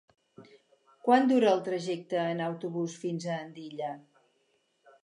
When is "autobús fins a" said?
2.47-3.39